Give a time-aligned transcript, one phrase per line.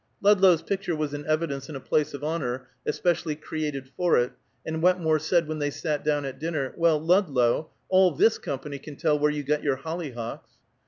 [0.19, 4.31] Ludlow's picture was in evidence in a place of honor, especially created for it,
[4.65, 8.95] and Wetmore said, when they sat down at dinner, "Well, Ludlow, all this company can
[8.95, 10.53] tell where you got your hollyhocks."